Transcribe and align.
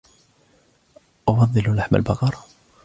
أفضل 1.29 1.75
لحم 1.75 1.95
البقر. 1.95 2.35